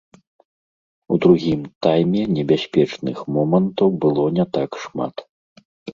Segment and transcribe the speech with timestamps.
[1.15, 5.15] У другім тайме небяспечных момантаў было не так шмат.